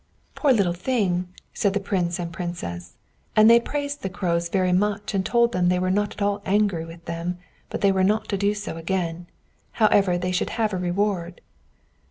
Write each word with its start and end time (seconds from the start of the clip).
"Poor 0.33 0.51
little 0.51 0.73
thing!" 0.73 1.27
said 1.53 1.73
the 1.75 1.79
Prince 1.79 2.17
and 2.17 2.29
the 2.31 2.35
Princess, 2.35 2.93
and 3.35 3.47
they 3.47 3.59
praised 3.59 4.01
the 4.01 4.09
Crows 4.09 4.49
very 4.49 4.71
much, 4.73 5.13
and 5.13 5.23
told 5.23 5.51
them 5.51 5.69
they 5.69 5.77
were 5.77 5.91
not 5.91 6.13
at 6.13 6.23
all 6.23 6.41
angry 6.43 6.83
with 6.83 7.05
them, 7.05 7.37
but 7.69 7.81
they 7.81 7.91
were 7.91 8.03
not 8.03 8.27
to 8.29 8.35
do 8.35 8.55
so 8.55 8.77
again. 8.77 9.27
However, 9.73 10.17
they 10.17 10.31
should 10.31 10.49
have 10.57 10.73
a 10.73 10.77
reward. 10.77 11.39